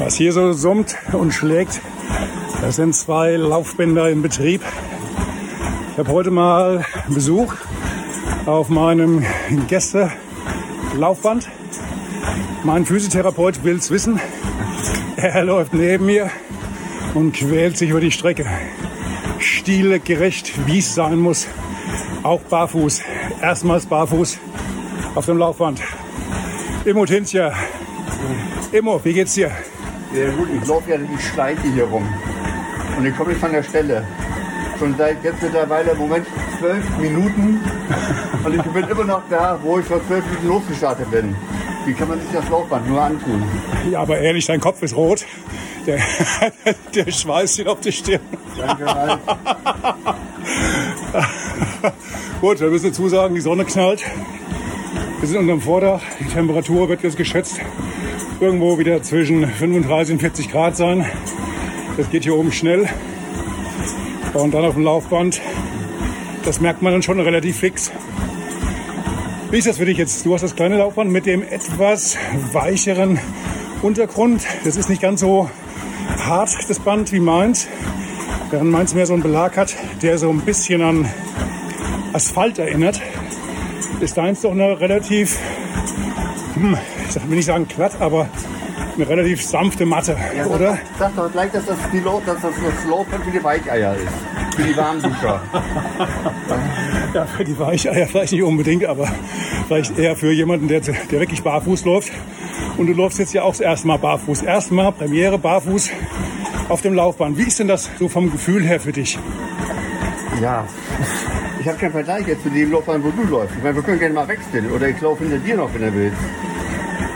Was 0.00 0.14
hier 0.14 0.32
so 0.32 0.54
summt 0.54 0.96
und 1.12 1.30
schlägt, 1.30 1.82
das 2.62 2.76
sind 2.76 2.94
zwei 2.94 3.36
Laufbänder 3.36 4.08
in 4.08 4.22
Betrieb. 4.22 4.62
Ich 5.92 5.98
habe 5.98 6.10
heute 6.10 6.30
mal 6.30 6.86
Besuch 7.10 7.54
auf 8.46 8.70
meinem 8.70 9.22
Gästelaufband. 9.68 11.50
Mein 12.64 12.86
Physiotherapeut 12.86 13.62
will 13.62 13.76
es 13.76 13.90
wissen. 13.90 14.18
Er 15.16 15.44
läuft 15.44 15.74
neben 15.74 16.06
mir 16.06 16.30
und 17.12 17.34
quält 17.34 17.76
sich 17.76 17.90
über 17.90 18.00
die 18.00 18.10
Strecke. 18.10 18.46
Stilegerecht, 19.38 20.66
wie 20.66 20.78
es 20.78 20.94
sein 20.94 21.18
muss. 21.18 21.46
Auch 22.22 22.40
barfuß. 22.40 23.02
Erstmals 23.42 23.84
barfuß 23.84 24.38
auf 25.14 25.26
dem 25.26 25.36
Laufband. 25.36 25.82
Immo 26.86 27.04
Tinzja. 27.04 27.52
Immo, 28.72 28.98
wie 29.04 29.12
geht's 29.12 29.34
dir? 29.34 29.50
Sehr 30.12 30.32
gut, 30.32 30.48
ich 30.60 30.68
laufe 30.68 30.90
ja 30.90 30.96
die 30.96 31.18
Schleite 31.18 31.62
hier 31.72 31.84
rum. 31.84 32.06
Und 32.98 33.06
ich 33.06 33.16
komme 33.16 33.30
nicht 33.30 33.40
von 33.40 33.52
der 33.52 33.62
Stelle. 33.62 34.04
Schon 34.78 34.96
seit 34.98 35.22
jetzt 35.22 35.40
mittlerweile 35.40 35.94
Moment 35.94 36.26
zwölf 36.58 36.98
Minuten. 36.98 37.60
Und 38.44 38.54
ich 38.54 38.62
bin 38.62 38.88
immer 38.88 39.04
noch 39.04 39.22
da, 39.30 39.58
wo 39.62 39.78
ich 39.78 39.86
vor 39.86 40.04
zwölf 40.06 40.24
Minuten 40.26 40.48
losgestartet 40.48 41.10
bin. 41.10 41.36
Wie 41.86 41.92
kann 41.94 42.08
man 42.08 42.20
sich 42.20 42.30
das 42.32 42.48
Laufband 42.48 42.88
nur 42.88 43.00
antun? 43.00 43.42
Ja, 43.90 44.00
aber 44.00 44.18
ehrlich, 44.18 44.46
dein 44.46 44.60
Kopf 44.60 44.82
ist 44.82 44.96
rot. 44.96 45.24
Der, 45.86 46.00
der 46.94 47.10
Schweiß 47.10 47.54
steht 47.54 47.68
auf 47.68 47.80
der 47.80 47.92
Stirn. 47.92 48.20
Danke, 48.58 48.86
Ralf. 48.86 49.18
Gut, 52.40 52.60
wir 52.60 52.68
müssen 52.68 52.88
dazu 52.88 53.08
sagen, 53.08 53.34
die 53.34 53.40
Sonne 53.40 53.64
knallt. 53.64 54.02
Wir 55.20 55.28
sind 55.28 55.38
unterm 55.38 55.60
Vordach. 55.60 56.02
Die 56.18 56.24
Temperatur 56.24 56.88
wird 56.88 57.02
jetzt 57.02 57.16
geschätzt 57.16 57.60
irgendwo 58.40 58.78
wieder 58.78 59.02
zwischen 59.02 59.46
35 59.46 60.14
und 60.14 60.20
40 60.20 60.50
Grad 60.50 60.76
sein. 60.76 61.04
Das 61.96 62.10
geht 62.10 62.22
hier 62.24 62.34
oben 62.34 62.52
schnell. 62.52 62.88
Und 64.32 64.54
dann 64.54 64.64
auf 64.64 64.74
dem 64.74 64.84
Laufband, 64.84 65.40
das 66.44 66.60
merkt 66.60 66.80
man 66.80 66.92
dann 66.92 67.02
schon 67.02 67.20
relativ 67.20 67.58
fix. 67.58 67.92
Wie 69.50 69.58
ist 69.58 69.66
das 69.66 69.76
für 69.76 69.84
dich 69.84 69.98
jetzt? 69.98 70.24
Du 70.24 70.32
hast 70.32 70.42
das 70.42 70.56
kleine 70.56 70.78
Laufband 70.78 71.10
mit 71.10 71.26
dem 71.26 71.42
etwas 71.42 72.16
weicheren 72.52 73.18
Untergrund. 73.82 74.42
Das 74.64 74.76
ist 74.76 74.88
nicht 74.88 75.02
ganz 75.02 75.20
so 75.20 75.50
hart, 76.18 76.50
das 76.68 76.78
Band, 76.78 77.12
wie 77.12 77.20
meins. 77.20 77.68
Während 78.50 78.70
meins 78.70 78.94
mehr 78.94 79.06
so 79.06 79.12
einen 79.12 79.22
Belag 79.22 79.56
hat, 79.56 79.76
der 80.02 80.18
so 80.18 80.30
ein 80.30 80.40
bisschen 80.40 80.82
an 80.82 81.08
Asphalt 82.12 82.58
erinnert, 82.58 83.00
ist 84.00 84.16
deins 84.16 84.40
doch 84.40 84.52
eine 84.52 84.80
relativ 84.80 85.38
hm, 86.54 86.76
ich 87.16 87.28
will 87.28 87.36
nicht 87.36 87.46
sagen 87.46 87.66
glatt, 87.68 87.92
aber 88.00 88.28
eine 88.96 89.08
relativ 89.08 89.42
sanfte 89.42 89.86
Matte, 89.86 90.16
Ja, 90.36 90.46
oder? 90.46 90.78
Sag 90.98 91.14
doch 91.16 91.30
gleich, 91.30 91.50
dass 91.52 91.64
das, 91.66 91.76
die 91.92 92.00
Lo 92.00 92.20
dass 92.26 92.40
das 92.40 92.52
das 92.54 92.90
Laufband 92.90 93.24
für 93.24 93.30
die 93.30 93.42
Weicheier 93.42 93.94
ist. 93.94 94.56
Für 94.56 94.62
die 94.62 94.76
Warmduscher. 94.76 95.40
Ja, 97.12 97.26
für 97.26 97.42
die 97.42 97.58
Weicheier 97.58 98.06
vielleicht 98.06 98.32
nicht 98.32 98.42
unbedingt, 98.44 98.84
aber 98.84 99.08
vielleicht 99.66 99.98
eher 99.98 100.14
für 100.14 100.30
jemanden, 100.30 100.68
der, 100.68 100.78
der 100.80 100.94
wirklich 101.10 101.42
barfuß 101.42 101.84
läuft. 101.84 102.12
Und 102.76 102.86
du 102.86 102.92
läufst 102.92 103.18
jetzt 103.18 103.32
ja 103.32 103.42
auch 103.42 103.50
das 103.50 103.58
erste 103.60 103.88
Mal 103.88 103.98
barfuß. 103.98 104.42
Erstmal 104.42 104.92
Premiere 104.92 105.36
barfuß 105.36 105.90
auf 106.68 106.82
dem 106.82 106.94
Laufband. 106.94 107.36
Wie 107.36 107.42
ist 107.42 107.58
denn 107.58 107.66
das 107.66 107.90
so 107.98 108.08
vom 108.08 108.30
Gefühl 108.30 108.62
her 108.62 108.78
für 108.78 108.92
dich? 108.92 109.18
Ja. 110.40 110.64
Ich 111.60 111.66
habe 111.66 111.78
keinen 111.78 111.90
Vergleich 111.92 112.28
jetzt 112.28 112.44
zu 112.44 112.48
dem 112.50 112.70
Laufband, 112.70 113.04
wo 113.04 113.10
du 113.10 113.28
läufst. 113.28 113.56
Ich 113.56 113.62
meine, 113.64 113.74
wir 113.74 113.82
können 113.82 113.98
gerne 113.98 114.14
mal 114.14 114.28
wechseln. 114.28 114.70
Oder 114.70 114.88
ich 114.88 115.00
laufe 115.00 115.24
hinter 115.24 115.38
dir 115.38 115.56
noch, 115.56 115.74
wenn 115.74 115.82
du 115.82 115.92
willst. 115.92 116.16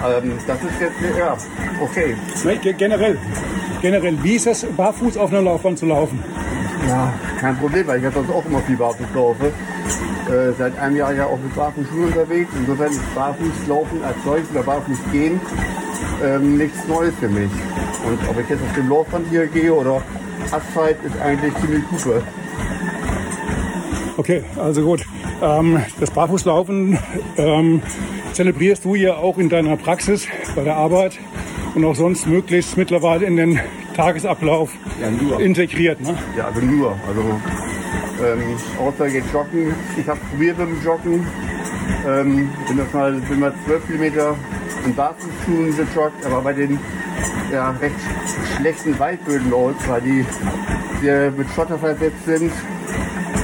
Ähm, 0.06 0.32
das 0.46 0.58
ist 0.58 0.80
jetzt, 0.80 1.16
ja, 1.18 1.37
okay. 1.80 2.16
Nee, 2.44 2.56
ge- 2.56 2.75
generell. 2.75 3.18
Generell, 3.80 4.16
wie 4.23 4.34
ist 4.34 4.46
es, 4.46 4.64
barfuß 4.76 5.16
auf 5.16 5.30
einer 5.30 5.42
Laufbahn 5.42 5.76
zu 5.76 5.87
laufen? 5.87 6.23
Ja, 6.88 7.12
kein 7.40 7.56
Problem, 7.58 7.87
weil 7.87 7.99
ich 7.99 8.04
ja 8.04 8.11
sonst 8.11 8.30
auch 8.30 8.44
immer 8.44 8.61
viel 8.61 8.76
barfuß 8.76 9.06
laufe. 9.14 9.46
Äh, 9.46 10.52
seit 10.58 10.78
einem 10.78 10.96
Jahr 10.96 11.12
ja 11.12 11.26
auch 11.26 11.38
mit 11.38 11.54
Barfußschuhen 11.54 12.06
unterwegs. 12.06 12.50
Insofern 12.58 12.90
ist 12.92 13.14
Barfußlaufen 13.14 14.04
als 14.04 14.16
solches 14.25 14.50
oder 14.50 14.62
Barfuß 14.62 14.99
gehen 15.12 15.40
ähm, 16.25 16.56
nichts 16.58 16.87
Neues 16.88 17.14
für 17.20 17.28
mich. 17.28 17.50
Und 18.06 18.18
ob 18.28 18.38
ich 18.40 18.49
jetzt 18.49 18.62
auf 18.62 18.73
dem 18.75 18.88
Laufband 18.88 19.26
hier 19.30 19.46
gehe 19.46 19.73
oder 19.73 20.02
Asphalt, 20.50 20.96
ist 21.04 21.18
eigentlich 21.20 21.54
ziemlich 21.61 21.82
Kupe. 21.88 22.23
Okay, 24.16 24.44
also 24.56 24.82
gut. 24.82 25.04
Ähm, 25.42 25.82
das 26.00 26.11
Barfußlaufen 26.11 26.99
ähm, 27.37 27.82
zelebrierst 28.35 28.85
du 28.85 28.95
ja 28.95 29.14
auch 29.14 29.38
in 29.38 29.49
deiner 29.49 29.76
Praxis, 29.76 30.26
bei 30.55 30.64
der 30.64 30.76
Arbeit 30.76 31.19
und 31.75 31.85
auch 31.85 31.95
sonst 31.95 32.26
möglichst 32.26 32.76
mittlerweile 32.76 33.26
in 33.26 33.37
den 33.37 33.61
Tagesablauf 33.95 34.73
Ja, 35.00 35.38
integriert. 35.38 36.00
Ne? 36.00 36.17
Ja, 36.37 36.47
also 36.47 36.61
nur. 36.61 36.99
Also 37.07 37.41
ähm, 38.23 38.57
außer 38.79 39.09
geht 39.09 39.25
joggen. 39.33 39.75
Ich 39.97 40.09
habe 40.09 40.19
probiert 40.31 40.59
dem 40.59 40.83
Joggen. 40.85 41.26
Ähm, 42.07 42.50
bin 42.69 42.76
das 42.76 42.93
mal, 42.93 43.12
bin 43.12 43.41
mal 43.41 43.55
12 43.67 43.87
Kilometer 43.87 44.37
in 44.85 44.95
Barfußschuhen 44.95 45.76
gejoggt, 45.76 46.26
aber 46.26 46.41
bei 46.43 46.53
den 46.53 46.79
ja, 47.53 47.71
recht 47.81 47.95
schlechten 48.57 48.99
Waldböden 48.99 49.50
bei 49.50 49.57
uns, 49.57 49.88
weil 49.88 50.00
die 50.00 50.25
sehr 51.00 51.31
mit 51.31 51.49
Schotter 51.55 51.79
versetzt 51.79 52.25
sind, 52.26 52.53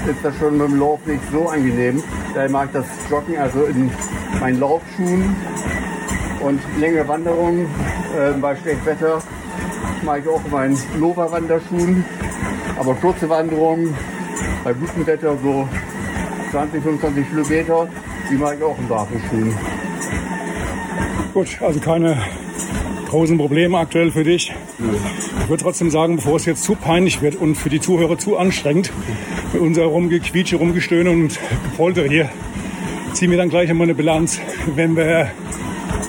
ist 0.07 0.25
das 0.25 0.37
schon 0.39 0.59
mit 0.59 0.69
dem 0.69 0.79
Lauf 0.79 1.05
nicht 1.07 1.23
so 1.31 1.49
angenehm. 1.49 2.03
Daher 2.35 2.51
mag 2.51 2.67
ich 2.67 2.73
das 2.73 2.87
Joggen 3.11 3.39
also 3.39 3.65
in 3.65 3.91
meinen 4.41 4.61
Laufschuhen 4.61 5.37
und 6.41 6.61
längere 6.79 7.07
Wanderungen 7.09 7.67
äh, 8.17 8.33
bei 8.41 8.57
schlechtem 8.57 8.87
Wetter 8.87 9.23
mache 10.03 10.21
ich 10.21 10.29
auch 10.29 10.45
in 10.45 10.51
meinen 10.51 10.79
Nova-Wanderschuhen. 10.99 12.05
Aber 12.79 12.95
kurze 12.95 13.29
Wanderungen 13.29 13.95
bei 14.65 14.73
gutem 14.73 15.07
Wetter, 15.07 15.37
so 15.43 15.69
20, 16.51 16.83
25 16.83 17.29
Kilometer, 17.29 17.89
die 18.31 18.35
mache 18.35 18.55
ich 18.57 18.63
auch 18.63 18.79
in 18.79 18.89
Barfußschuhen. 18.89 19.55
Gut, 21.35 21.59
also 21.61 21.81
keine 21.81 22.17
großen 23.11 23.37
Probleme 23.37 23.77
aktuell 23.77 24.13
für 24.13 24.23
dich. 24.23 24.53
Ich 25.43 25.49
würde 25.49 25.63
trotzdem 25.63 25.91
sagen, 25.91 26.17
bevor 26.17 26.37
es 26.37 26.45
jetzt 26.45 26.63
zu 26.63 26.77
peinlich 26.77 27.21
wird 27.21 27.35
und 27.35 27.57
für 27.57 27.69
die 27.69 27.81
Zuhörer 27.81 28.17
zu 28.19 28.37
anstrengend, 28.37 28.93
mit 29.53 29.61
unser 29.61 29.85
Rumgequietsche, 29.85 30.57
Rumgestöhne 30.57 31.11
und 31.11 31.39
Gepolter 31.65 32.05
hier, 32.05 32.31
ziehen 33.13 33.33
wir 33.33 33.39
dann 33.39 33.51
gleich 33.51 33.69
einmal 33.69 33.87
eine 33.87 33.97
Bilanz, 33.97 34.41
wenn 34.77 34.97
wir 34.97 35.31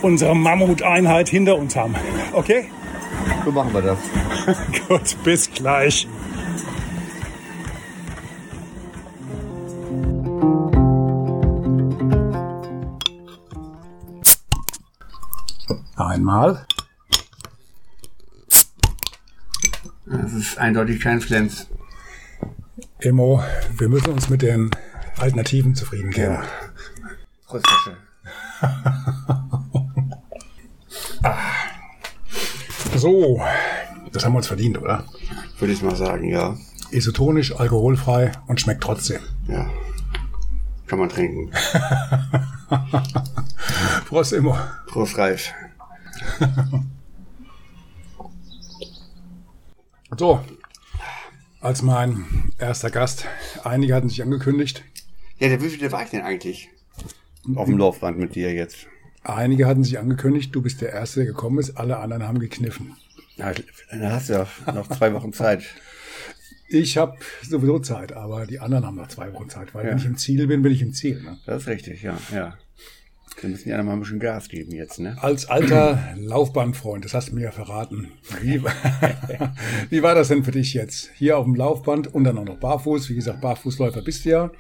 unsere 0.04 0.36
Mammuteinheit 0.36 1.28
hinter 1.28 1.58
uns 1.58 1.76
haben. 1.76 1.96
Okay? 2.34 2.66
So 3.46 3.52
machen 3.52 3.74
wir 3.74 3.82
das. 3.82 3.98
Gut, 4.88 5.24
bis 5.24 5.50
gleich. 5.52 6.08
Einmal. 15.96 16.66
Das 20.12 20.34
ist 20.34 20.58
eindeutig 20.58 21.00
kein 21.00 21.22
Flens. 21.22 21.68
Emo, 23.00 23.44
wir 23.78 23.90
müssen 23.90 24.12
uns 24.12 24.30
mit 24.30 24.42
den 24.42 24.70
Alternativen 25.18 25.76
zufrieden 25.76 26.12
geben. 26.12 26.38
Rüstische. 27.52 27.98
So, 32.98 33.42
das 34.12 34.26
haben 34.26 34.34
wir 34.34 34.38
uns 34.38 34.48
verdient, 34.48 34.78
oder? 34.78 35.06
Würde 35.58 35.74
ich 35.74 35.82
mal 35.82 35.96
sagen, 35.96 36.30
ja. 36.30 36.56
Isotonisch, 36.92 37.56
alkoholfrei 37.56 38.32
und 38.48 38.60
schmeckt 38.60 38.84
trotzdem. 38.84 39.22
Ja. 39.48 39.70
Kann 40.88 41.00
man 41.00 41.10
trinken. 41.10 41.52
Prost, 44.08 44.34
Emo. 44.34 44.58
Prost, 44.88 45.18
Ralf. 45.18 45.52
So, 50.18 50.44
als 51.62 51.82
mein 51.82 52.52
erster 52.60 52.90
Gast, 52.92 53.26
einige 53.64 53.96
hatten 53.96 54.10
sich 54.10 54.22
angekündigt, 54.22 54.84
Ja, 55.40 55.48
der, 55.48 55.62
wie 55.62 55.70
viel 55.70 55.92
war 55.92 56.04
ich 56.04 56.10
denn 56.10 56.22
eigentlich? 56.22 56.70
Auf 57.56 57.68
dem 57.68 57.78
Laufband 57.78 58.18
mit 58.20 58.36
dir 58.36 58.54
jetzt. 58.54 58.88
einige 59.24 59.66
hatten 59.68 59.84
sich 59.84 59.98
angekündigt, 60.00 60.54
du 60.54 60.62
bist 60.62 60.82
der 60.82 60.92
Erste, 60.92 61.22
der 61.22 61.28
gekommen 61.28 61.60
ist, 61.60 61.78
alle 61.78 61.98
anderen 61.98 62.28
haben 62.28 62.40
gekniffen. 62.40 62.96
Ja, 63.38 63.52
dann 63.90 64.12
hast 64.12 64.30
du 64.30 64.34
ja 64.34 64.48
noch 64.74 64.88
zwei 64.90 65.14
Wochen 65.14 65.34
Zeit. 65.34 65.64
Ich 66.68 66.98
habe 66.98 67.18
sowieso 67.42 67.80
Zeit, 67.80 68.14
aber 68.14 68.46
die 68.46 68.60
anderen 68.60 68.86
haben 68.86 68.96
noch 68.96 69.08
zwei 69.08 69.34
Wochen 69.34 69.50
Zeit, 69.50 69.74
weil 69.74 69.86
Ja. 69.86 69.92
wenn 69.92 69.98
ich 69.98 70.06
im 70.06 70.18
Ziel 70.18 70.48
bin, 70.48 70.62
bin 70.62 70.72
ich 70.72 70.82
im 70.82 70.94
Ziel. 70.94 71.22
Ne? 71.22 71.38
Das 71.46 71.64
ist 71.64 71.68
richtig, 71.68 72.02
ja, 72.04 72.18
ja. 72.34 72.58
Wir 73.40 73.50
müssen 73.50 73.70
ja 73.70 73.82
mal 73.82 73.94
ein 73.94 74.00
bisschen 74.00 74.20
Gas 74.20 74.50
geben 74.50 74.72
jetzt, 74.72 75.00
ne? 75.00 75.18
Als 75.20 75.48
alter 75.48 76.16
Laufbandfreund, 76.18 77.06
das 77.06 77.14
hast 77.14 77.30
du 77.30 77.36
mir 77.36 77.46
ja 77.46 77.52
verraten. 77.52 78.12
Wie, 78.42 78.62
wie 79.90 80.04
war 80.04 80.14
das 80.14 80.28
denn 80.28 80.44
für 80.44 80.52
dich 80.52 80.74
jetzt? 80.74 81.10
Hier 81.16 81.38
auf 81.38 81.46
dem 81.46 81.56
Laufband 81.56 82.14
und 82.14 82.24
dann 82.24 82.38
auch 82.38 82.46
noch 82.46 82.60
barfuß. 82.60 83.10
Wie 83.10 83.16
gesagt, 83.16 83.42
Barfußläufer 83.42 84.02
bist 84.02 84.26
du 84.26 84.30
ja. 84.30 84.52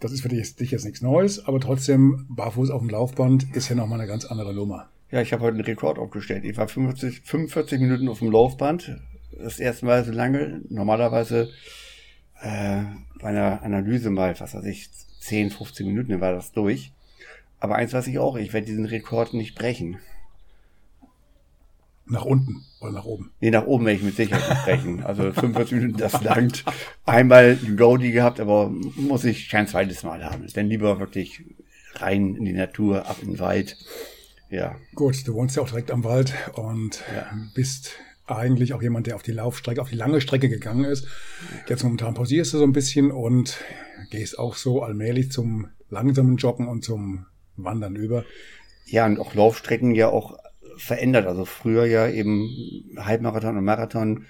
Das 0.00 0.12
ist 0.12 0.22
für 0.22 0.28
dich, 0.28 0.56
dich 0.56 0.70
jetzt 0.70 0.84
nichts 0.84 1.02
Neues, 1.02 1.46
aber 1.46 1.60
trotzdem, 1.60 2.26
barfuß 2.30 2.70
auf 2.70 2.80
dem 2.80 2.90
Laufband 2.90 3.54
ist 3.54 3.68
ja 3.68 3.74
nochmal 3.74 4.00
eine 4.00 4.08
ganz 4.08 4.24
andere 4.24 4.54
Nummer. 4.54 4.88
Ja, 5.10 5.20
ich 5.20 5.32
habe 5.32 5.42
heute 5.42 5.54
einen 5.54 5.64
Rekord 5.64 5.98
aufgestellt. 5.98 6.44
Ich 6.44 6.56
war 6.56 6.66
45, 6.66 7.20
45 7.24 7.80
Minuten 7.80 8.08
auf 8.08 8.18
dem 8.20 8.30
Laufband. 8.30 8.96
Das 9.38 9.58
erste 9.58 9.86
Mal 9.86 10.04
so 10.04 10.12
lange. 10.12 10.62
Normalerweise 10.68 11.50
äh, 12.40 12.82
bei 13.20 13.28
einer 13.28 13.62
Analyse 13.62 14.10
mal, 14.10 14.34
was 14.38 14.54
weiß 14.54 14.64
ich, 14.64 14.90
10, 15.20 15.50
15 15.50 15.86
Minuten 15.86 16.20
war 16.20 16.32
das 16.32 16.52
durch. 16.52 16.93
Aber 17.64 17.76
eins 17.76 17.94
weiß 17.94 18.08
ich 18.08 18.18
auch, 18.18 18.36
ich 18.36 18.52
werde 18.52 18.66
diesen 18.66 18.84
Rekord 18.84 19.32
nicht 19.32 19.54
brechen. 19.54 19.96
Nach 22.04 22.26
unten 22.26 22.62
oder 22.82 22.92
nach 22.92 23.06
oben. 23.06 23.32
Nee, 23.40 23.50
nach 23.50 23.64
oben 23.64 23.86
werde 23.86 23.96
ich 24.00 24.04
mit 24.04 24.16
Sicherheit 24.16 24.46
nicht 24.50 24.64
brechen. 24.64 25.02
Also 25.02 25.32
45 25.32 25.72
Minuten, 25.78 25.96
das 25.96 26.22
langt. 26.22 26.62
Einmal 27.06 27.58
ein 27.64 27.78
Goldie 27.78 28.12
gehabt, 28.12 28.38
aber 28.38 28.68
muss 28.68 29.24
ich 29.24 29.48
kein 29.48 29.66
zweites 29.66 30.02
Mal 30.02 30.22
haben. 30.26 30.46
Denn 30.46 30.66
lieber 30.68 31.00
wirklich 31.00 31.42
rein 31.94 32.34
in 32.36 32.44
die 32.44 32.52
Natur, 32.52 33.06
ab 33.06 33.16
in 33.22 33.28
den 33.30 33.38
Wald. 33.38 33.78
Ja, 34.50 34.76
Gut, 34.94 35.26
du 35.26 35.32
wohnst 35.32 35.56
ja 35.56 35.62
auch 35.62 35.68
direkt 35.68 35.90
am 35.90 36.04
Wald 36.04 36.34
und 36.56 37.02
Ja. 37.16 37.32
bist 37.54 37.92
eigentlich 38.26 38.74
auch 38.74 38.82
jemand, 38.82 39.06
der 39.06 39.16
auf 39.16 39.22
die 39.22 39.32
Laufstrecke, 39.32 39.80
auf 39.80 39.88
die 39.88 39.96
lange 39.96 40.20
Strecke 40.20 40.50
gegangen 40.50 40.84
ist. 40.84 41.08
Jetzt 41.66 41.82
momentan 41.82 42.12
pausierst 42.12 42.52
du 42.52 42.58
so 42.58 42.64
ein 42.64 42.72
bisschen 42.72 43.10
und 43.10 43.56
gehst 44.10 44.38
auch 44.38 44.54
so 44.54 44.82
allmählich 44.82 45.32
zum 45.32 45.68
langsamen 45.88 46.36
Joggen 46.36 46.68
und 46.68 46.84
zum 46.84 47.24
Wandern 47.56 47.96
über. 47.96 48.24
Ja, 48.86 49.06
und 49.06 49.18
auch 49.18 49.34
Laufstrecken 49.34 49.94
ja 49.94 50.08
auch 50.08 50.38
verändert. 50.76 51.26
Also 51.26 51.44
früher 51.44 51.86
ja 51.86 52.08
eben 52.08 52.50
Halbmarathon 52.96 53.56
und 53.56 53.64
Marathon 53.64 54.26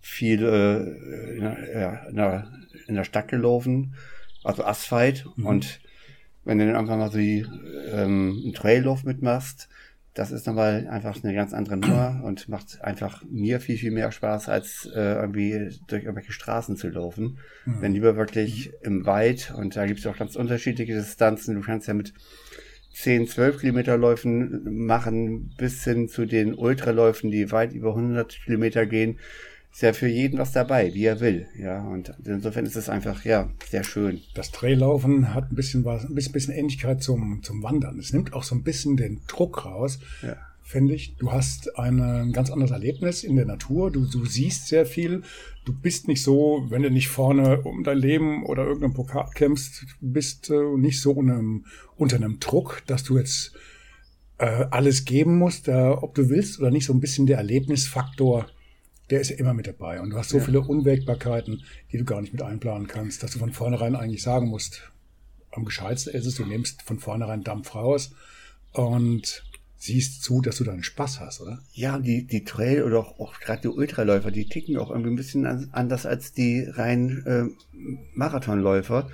viel 0.00 0.42
äh, 0.44 1.36
in, 1.36 1.40
der, 1.40 1.80
ja, 1.80 1.94
in, 2.08 2.16
der, 2.16 2.52
in 2.86 2.94
der 2.94 3.04
Stadt 3.04 3.28
gelaufen, 3.28 3.94
also 4.44 4.64
Asphalt. 4.64 5.26
Und 5.36 5.80
wenn 6.44 6.58
du 6.58 6.66
dann 6.66 6.76
einfach 6.76 6.96
mal 6.96 7.10
so 7.10 7.18
die, 7.18 7.44
ähm, 7.90 8.40
einen 8.44 8.54
Traillauf 8.54 9.04
mitmachst, 9.04 9.68
das 10.14 10.32
ist 10.32 10.48
nochmal 10.48 10.88
einfach 10.88 11.22
eine 11.22 11.32
ganz 11.32 11.52
andere 11.52 11.76
Nummer 11.76 12.22
und 12.24 12.48
macht 12.48 12.82
einfach 12.82 13.22
mir 13.30 13.60
viel, 13.60 13.78
viel 13.78 13.92
mehr 13.92 14.10
Spaß, 14.10 14.48
als 14.48 14.90
äh, 14.92 15.14
irgendwie 15.14 15.78
durch 15.86 16.04
irgendwelche 16.04 16.32
Straßen 16.32 16.76
zu 16.76 16.88
laufen. 16.88 17.38
Wenn 17.64 17.92
lieber 17.92 18.16
wirklich 18.16 18.72
im 18.82 19.06
Wald, 19.06 19.54
und 19.56 19.76
da 19.76 19.86
gibt 19.86 20.00
es 20.00 20.06
auch 20.06 20.16
ganz 20.16 20.34
unterschiedliche 20.34 20.94
Distanzen, 20.94 21.54
du 21.54 21.60
kannst 21.60 21.86
ja 21.86 21.94
mit 21.94 22.14
10, 22.92 23.28
12 23.28 23.60
Kilometerläufen 23.60 24.86
machen, 24.86 25.54
bis 25.56 25.84
hin 25.84 26.08
zu 26.08 26.26
den 26.26 26.54
Ultraläufen, 26.54 27.30
die 27.30 27.52
weit 27.52 27.72
über 27.72 27.90
100 27.90 28.40
Kilometer 28.44 28.86
gehen. 28.86 29.18
Ist 29.70 29.82
ja 29.82 29.92
für 29.92 30.08
jeden 30.08 30.38
was 30.38 30.52
dabei, 30.52 30.92
wie 30.94 31.04
er 31.04 31.20
will. 31.20 31.46
Ja, 31.56 31.86
und 31.86 32.12
insofern 32.24 32.66
ist 32.66 32.74
es 32.74 32.88
einfach, 32.88 33.24
ja, 33.24 33.50
sehr 33.68 33.84
schön. 33.84 34.20
Das 34.34 34.50
Traillaufen 34.50 35.34
hat 35.34 35.52
ein 35.52 35.54
bisschen 35.54 35.84
was, 35.84 36.04
ein 36.04 36.14
bisschen, 36.14 36.32
bisschen 36.32 36.54
Ähnlichkeit 36.54 37.02
zum, 37.02 37.42
zum 37.42 37.62
Wandern. 37.62 37.98
Es 37.98 38.12
nimmt 38.12 38.32
auch 38.32 38.42
so 38.42 38.54
ein 38.54 38.62
bisschen 38.62 38.96
den 38.96 39.20
Druck 39.28 39.64
raus 39.66 40.00
Ja. 40.22 40.36
Finde 40.68 40.94
ich. 40.94 41.16
Du 41.16 41.32
hast 41.32 41.78
ein 41.78 42.32
ganz 42.32 42.50
anderes 42.50 42.72
Erlebnis 42.72 43.24
in 43.24 43.36
der 43.36 43.46
Natur. 43.46 43.90
Du, 43.90 44.04
du 44.04 44.26
siehst 44.26 44.68
sehr 44.68 44.84
viel. 44.84 45.22
Du 45.64 45.72
bist 45.72 46.08
nicht 46.08 46.22
so, 46.22 46.66
wenn 46.68 46.82
du 46.82 46.90
nicht 46.90 47.08
vorne 47.08 47.62
um 47.62 47.84
dein 47.84 47.96
Leben 47.96 48.44
oder 48.44 48.64
irgendeinen 48.64 48.92
Pokal 48.92 49.30
kämpfst, 49.34 49.86
bist 50.02 50.50
äh, 50.50 50.76
nicht 50.76 51.00
so 51.00 51.12
unter 51.12 51.32
einem, 51.32 51.64
unter 51.96 52.16
einem 52.16 52.38
Druck, 52.38 52.82
dass 52.86 53.02
du 53.02 53.16
jetzt 53.16 53.54
äh, 54.36 54.66
alles 54.70 55.06
geben 55.06 55.38
musst, 55.38 55.68
äh, 55.68 55.88
ob 55.88 56.14
du 56.14 56.28
willst 56.28 56.60
oder 56.60 56.70
nicht. 56.70 56.84
So 56.84 56.92
ein 56.92 57.00
bisschen 57.00 57.26
der 57.26 57.38
Erlebnisfaktor, 57.38 58.46
der 59.08 59.22
ist 59.22 59.30
ja 59.30 59.36
immer 59.36 59.54
mit 59.54 59.66
dabei. 59.66 60.02
Und 60.02 60.10
du 60.10 60.18
hast 60.18 60.28
so 60.28 60.36
ja. 60.36 60.44
viele 60.44 60.60
Unwägbarkeiten, 60.60 61.62
die 61.92 61.96
du 61.96 62.04
gar 62.04 62.20
nicht 62.20 62.34
mit 62.34 62.42
einplanen 62.42 62.88
kannst, 62.88 63.22
dass 63.22 63.30
du 63.30 63.38
von 63.38 63.52
vornherein 63.52 63.96
eigentlich 63.96 64.22
sagen 64.22 64.48
musst, 64.48 64.92
am 65.50 65.64
gescheitsten 65.64 66.12
ist 66.12 66.26
es, 66.26 66.34
du 66.34 66.44
nimmst 66.44 66.82
von 66.82 66.98
vornherein 66.98 67.42
Dampf 67.42 67.74
raus 67.74 68.12
und 68.72 69.47
siehst 69.78 70.22
zu, 70.22 70.40
dass 70.40 70.56
du 70.56 70.64
dann 70.64 70.82
Spaß 70.82 71.20
hast, 71.20 71.40
oder? 71.40 71.60
Ja, 71.72 71.98
die, 71.98 72.26
die 72.26 72.44
Trail 72.44 72.82
oder 72.82 72.98
auch, 72.98 73.18
auch 73.20 73.38
gerade 73.40 73.62
die 73.62 73.68
Ultraläufer, 73.68 74.30
die 74.30 74.46
ticken 74.46 74.76
auch 74.76 74.90
irgendwie 74.90 75.10
ein 75.10 75.16
bisschen 75.16 75.72
anders 75.72 76.04
als 76.04 76.32
die 76.32 76.64
rein 76.64 77.22
äh, 77.24 77.44
Marathonläufer. 78.14 79.08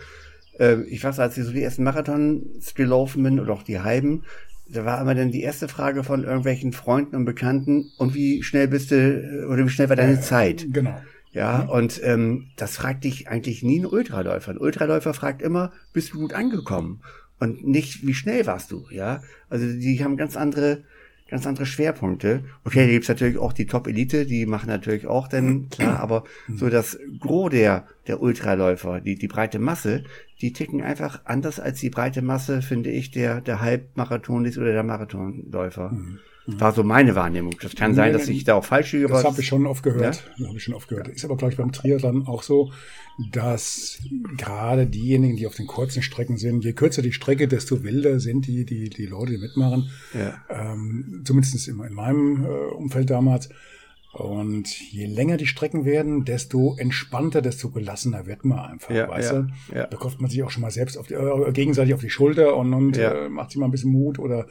Äh, 0.58 0.82
ich 0.84 1.04
weiß, 1.04 1.20
als 1.20 1.36
ich 1.36 1.44
so 1.44 1.52
die 1.52 1.62
ersten 1.62 1.84
Marathons 1.84 2.74
gelaufen 2.74 3.22
bin 3.22 3.40
oder 3.40 3.52
auch 3.52 3.62
die 3.62 3.80
halben, 3.80 4.24
da 4.66 4.86
war 4.86 5.00
immer 5.00 5.14
dann 5.14 5.30
die 5.30 5.42
erste 5.42 5.68
Frage 5.68 6.02
von 6.02 6.24
irgendwelchen 6.24 6.72
Freunden 6.72 7.16
und 7.16 7.24
Bekannten, 7.26 7.92
und 7.98 8.14
wie 8.14 8.42
schnell 8.42 8.68
bist 8.68 8.90
du, 8.90 9.46
oder 9.48 9.66
wie 9.66 9.70
schnell 9.70 9.90
war 9.90 9.96
deine 9.96 10.14
äh, 10.14 10.20
Zeit? 10.20 10.66
Genau. 10.72 10.98
Ja, 11.32 11.64
mhm. 11.64 11.70
und 11.70 12.00
ähm, 12.04 12.46
das 12.56 12.76
fragt 12.76 13.04
dich 13.04 13.28
eigentlich 13.28 13.62
nie 13.62 13.80
ein 13.80 13.86
Ultraläufer. 13.86 14.52
Ein 14.52 14.58
Ultraläufer 14.58 15.12
fragt 15.12 15.42
immer, 15.42 15.72
bist 15.92 16.14
du 16.14 16.20
gut 16.20 16.32
angekommen? 16.32 17.02
Und 17.40 17.66
nicht, 17.66 18.06
wie 18.06 18.14
schnell 18.14 18.46
warst 18.46 18.70
du, 18.70 18.86
ja. 18.90 19.22
Also 19.48 19.66
die 19.66 20.02
haben 20.02 20.16
ganz 20.16 20.36
andere, 20.36 20.84
ganz 21.28 21.46
andere 21.46 21.66
Schwerpunkte. 21.66 22.44
Okay, 22.64 22.86
da 22.86 22.92
gibt's 22.92 23.08
natürlich 23.08 23.38
auch 23.38 23.52
die 23.52 23.66
Top-Elite, 23.66 24.26
die 24.26 24.46
machen 24.46 24.68
natürlich 24.68 25.06
auch 25.06 25.28
dann, 25.28 25.68
klar, 25.68 26.00
aber 26.00 26.24
so 26.54 26.70
das 26.70 26.98
Gros 27.18 27.50
der, 27.50 27.86
der 28.06 28.20
Ultraläufer, 28.20 29.00
die, 29.00 29.16
die 29.16 29.28
breite 29.28 29.58
Masse, 29.58 30.04
die 30.40 30.52
ticken 30.52 30.82
einfach 30.82 31.22
anders 31.24 31.60
als 31.60 31.80
die 31.80 31.90
breite 31.90 32.22
Masse, 32.22 32.62
finde 32.62 32.90
ich, 32.90 33.10
der, 33.10 33.40
der 33.40 33.60
Halbmarathonis 33.60 34.58
oder 34.58 34.72
der 34.72 34.82
Marathonläufer. 34.82 35.90
Mhm. 35.90 36.18
War 36.46 36.72
so 36.72 36.82
meine 36.84 37.14
Wahrnehmung. 37.14 37.54
Das 37.62 37.74
kann 37.74 37.94
sein, 37.94 38.12
dass 38.12 38.28
ich 38.28 38.44
da 38.44 38.54
auch 38.54 38.64
falsch 38.64 38.92
liege. 38.92 39.08
Das 39.08 39.24
habe 39.24 39.40
ich 39.40 39.46
schon 39.46 39.66
oft 39.66 39.82
gehört. 39.82 40.16
Ja? 40.16 40.22
Das 40.38 40.48
habe 40.48 40.58
ich 40.58 40.64
schon 40.64 40.74
oft 40.74 40.88
gehört. 40.88 41.08
Ist 41.08 41.24
aber, 41.24 41.36
glaube 41.36 41.52
ich, 41.52 41.58
beim 41.58 41.72
Triathlon 41.72 42.26
auch 42.26 42.42
so, 42.42 42.70
dass 43.32 43.98
gerade 44.36 44.86
diejenigen, 44.86 45.36
die 45.36 45.46
auf 45.46 45.54
den 45.54 45.66
kurzen 45.66 46.02
Strecken 46.02 46.36
sind, 46.36 46.64
je 46.64 46.74
kürzer 46.74 47.00
die 47.00 47.12
Strecke, 47.12 47.48
desto 47.48 47.82
wilder 47.82 48.20
sind 48.20 48.46
die, 48.46 48.66
die, 48.66 48.90
die 48.90 49.06
Leute, 49.06 49.32
die 49.32 49.38
mitmachen. 49.38 49.90
Ja. 50.12 50.42
Ähm, 50.50 51.22
zumindest 51.24 51.66
in, 51.66 51.82
in 51.82 51.94
meinem 51.94 52.44
äh, 52.44 52.48
Umfeld 52.74 53.08
damals. 53.08 53.48
Und 54.12 54.68
je 54.92 55.06
länger 55.06 55.36
die 55.38 55.46
Strecken 55.46 55.84
werden, 55.84 56.24
desto 56.24 56.76
entspannter, 56.76 57.42
desto 57.42 57.70
gelassener 57.70 58.26
wird 58.26 58.44
man 58.44 58.60
einfach, 58.60 58.94
ja, 58.94 59.08
weißt 59.08 59.32
ja, 59.32 59.38
du? 59.40 59.74
Ja. 59.74 59.86
Da 59.88 59.96
kauft 59.96 60.20
man 60.20 60.30
sich 60.30 60.42
auch 60.44 60.50
schon 60.50 60.60
mal 60.60 60.70
selbst 60.70 60.96
auf 60.96 61.08
die, 61.08 61.14
äh, 61.14 61.52
gegenseitig 61.52 61.94
auf 61.94 62.00
die 62.00 62.10
Schulter 62.10 62.56
und, 62.56 62.72
und 62.74 62.96
ja. 62.96 63.24
äh, 63.24 63.28
macht 63.28 63.50
sich 63.50 63.58
mal 63.58 63.66
ein 63.66 63.72
bisschen 63.72 63.90
Mut 63.90 64.20
oder 64.20 64.46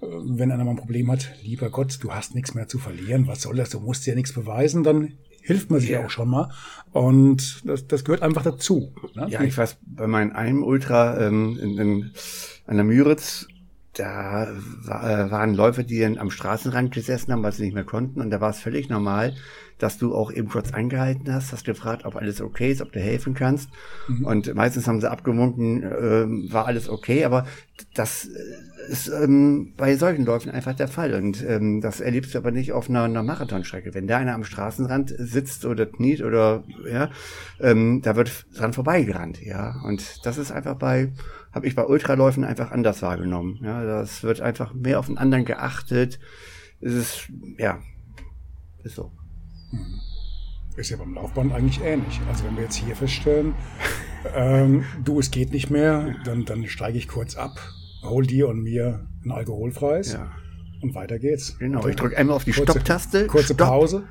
wenn 0.00 0.52
einer 0.52 0.64
mal 0.64 0.72
ein 0.72 0.76
Problem 0.76 1.10
hat, 1.10 1.32
lieber 1.42 1.70
Gott, 1.70 1.98
du 2.02 2.12
hast 2.12 2.34
nichts 2.34 2.54
mehr 2.54 2.68
zu 2.68 2.78
verlieren, 2.78 3.26
was 3.26 3.42
soll 3.42 3.56
das, 3.56 3.70
du 3.70 3.80
musst 3.80 4.06
dir 4.06 4.14
nichts 4.14 4.32
beweisen, 4.32 4.84
dann 4.84 5.14
hilft 5.40 5.70
man 5.70 5.80
sich 5.80 5.90
ja. 5.90 6.04
auch 6.04 6.10
schon 6.10 6.28
mal. 6.28 6.50
Und 6.92 7.62
das, 7.64 7.86
das 7.86 8.04
gehört 8.04 8.22
einfach 8.22 8.42
dazu. 8.42 8.92
Ne? 9.14 9.28
Ja, 9.30 9.42
ich 9.42 9.56
weiß, 9.56 9.78
bei 9.82 10.06
meinem 10.06 10.32
einem 10.32 10.62
Ultra 10.62 11.26
ähm, 11.26 11.58
in, 11.60 11.78
in, 11.78 12.10
an 12.66 12.76
der 12.76 12.84
Müritz, 12.84 13.46
da 13.94 14.48
war, 14.82 15.08
äh, 15.08 15.30
waren 15.30 15.54
Läufer, 15.54 15.82
die 15.82 16.00
dann 16.00 16.18
am 16.18 16.30
Straßenrand 16.30 16.92
gesessen 16.92 17.32
haben, 17.32 17.42
weil 17.42 17.52
sie 17.52 17.64
nicht 17.64 17.74
mehr 17.74 17.84
konnten. 17.84 18.20
Und 18.20 18.30
da 18.30 18.40
war 18.40 18.50
es 18.50 18.58
völlig 18.60 18.88
normal, 18.90 19.34
dass 19.78 19.98
du 19.98 20.14
auch 20.14 20.32
eben 20.32 20.48
kurz 20.48 20.72
angehalten 20.72 21.32
hast, 21.32 21.52
hast 21.52 21.64
gefragt, 21.64 22.04
ob 22.04 22.16
alles 22.16 22.40
okay 22.40 22.72
ist, 22.72 22.80
ob 22.80 22.92
du 22.92 23.00
helfen 23.00 23.34
kannst. 23.34 23.70
Mhm. 24.08 24.24
Und 24.24 24.54
meistens 24.54 24.88
haben 24.88 25.00
sie 25.00 25.10
abgewunken, 25.10 25.82
äh, 25.82 26.52
war 26.52 26.66
alles 26.66 26.88
okay, 26.88 27.24
aber 27.24 27.46
das 27.94 28.28
ist 28.88 29.08
ähm, 29.08 29.74
bei 29.76 29.96
solchen 29.96 30.24
Läufen 30.24 30.50
einfach 30.50 30.74
der 30.74 30.88
Fall. 30.88 31.14
Und 31.14 31.44
ähm, 31.46 31.80
das 31.80 32.00
erlebst 32.00 32.34
du 32.34 32.38
aber 32.38 32.50
nicht 32.50 32.72
auf 32.72 32.88
einer, 32.88 33.02
einer 33.02 33.22
Marathonstrecke. 33.22 33.94
Wenn 33.94 34.06
da 34.06 34.18
einer 34.18 34.34
am 34.34 34.44
Straßenrand 34.44 35.14
sitzt 35.18 35.64
oder 35.64 35.86
kniet 35.86 36.22
oder 36.22 36.64
ja, 36.90 37.10
ähm, 37.60 38.00
da 38.02 38.16
wird 38.16 38.46
dran 38.56 38.72
vorbeigerannt, 38.72 39.42
ja. 39.42 39.82
Und 39.84 40.24
das 40.24 40.38
ist 40.38 40.52
einfach 40.52 40.76
bei, 40.76 41.12
habe 41.52 41.66
ich 41.66 41.74
bei 41.74 41.84
Ultraläufen 41.84 42.44
einfach 42.44 42.70
anders 42.70 43.02
wahrgenommen. 43.02 43.58
Ja, 43.62 43.84
das 43.84 44.22
wird 44.22 44.40
einfach 44.40 44.72
mehr 44.72 44.98
auf 44.98 45.06
den 45.06 45.18
anderen 45.18 45.44
geachtet. 45.44 46.18
Es 46.80 46.92
ist, 46.92 47.28
ja, 47.58 47.80
ist 48.84 48.94
so. 48.94 49.10
Ist 50.76 50.90
ja 50.90 50.98
beim 50.98 51.14
Laufband 51.14 51.54
eigentlich 51.54 51.80
ähnlich. 51.82 52.20
Also 52.28 52.44
wenn 52.44 52.56
wir 52.56 52.64
jetzt 52.64 52.76
hier 52.76 52.94
feststellen, 52.94 53.54
ähm, 54.34 54.84
du, 55.04 55.18
es 55.18 55.30
geht 55.30 55.52
nicht 55.52 55.70
mehr, 55.70 56.14
dann, 56.24 56.44
dann 56.44 56.66
steige 56.66 56.98
ich 56.98 57.08
kurz 57.08 57.34
ab, 57.36 57.58
hol 58.02 58.26
dir 58.26 58.48
und 58.48 58.62
mir 58.62 59.06
ein 59.24 59.32
alkoholfreies 59.32 60.12
ja. 60.12 60.30
und 60.82 60.94
weiter 60.94 61.18
geht's. 61.18 61.58
Genau, 61.58 61.86
ich 61.86 61.96
drücke 61.96 62.16
einmal 62.18 62.36
auf 62.36 62.44
die 62.44 62.52
Stopp-Taste. 62.52 63.26
Kurze 63.26 63.54
Stopp. 63.54 63.68
Pause. 63.68 64.04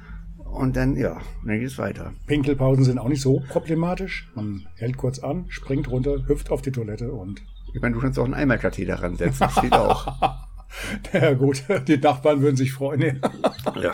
Und 0.55 0.77
dann, 0.77 0.95
ja, 0.95 1.19
dann 1.45 1.59
geht's 1.59 1.77
weiter. 1.77 2.13
Pinkelpausen 2.27 2.85
sind 2.85 2.97
auch 2.97 3.09
nicht 3.09 3.21
so 3.21 3.43
problematisch. 3.49 4.31
Man 4.35 4.65
hält 4.77 4.97
kurz 4.97 5.19
an, 5.19 5.45
springt 5.49 5.91
runter, 5.91 6.27
hüpft 6.27 6.49
auf 6.49 6.61
die 6.61 6.71
Toilette 6.71 7.11
und... 7.11 7.41
Ich 7.73 7.81
meine, 7.81 7.93
du 7.93 7.99
kannst 7.99 8.17
auch 8.17 8.23
einen 8.23 8.33
Eimerkatheter 8.33 9.03
ransetzen, 9.03 9.37
das 9.39 9.61
geht 9.61 9.73
auch. 9.73 10.07
ja 11.13 11.33
gut, 11.33 11.63
die 11.87 11.97
Nachbarn 11.97 12.41
würden 12.41 12.55
sich 12.55 12.71
freuen. 12.71 13.19
ja. 13.81 13.93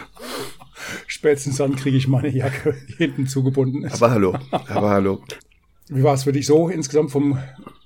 Spätestens 1.22 1.58
dann 1.58 1.76
kriege 1.76 1.98
ich 1.98 2.08
meine 2.08 2.30
Jacke 2.30 2.74
hinten 2.98 3.28
zugebunden 3.28 3.84
ist. 3.84 4.02
Aber 4.02 4.10
hallo, 4.10 4.36
aber 4.52 4.90
hallo. 4.90 5.22
Wie 5.88 6.02
war 6.02 6.16
es 6.16 6.24
für 6.24 6.32
dich 6.32 6.48
so 6.48 6.68
insgesamt 6.68 7.12
vom, 7.12 7.38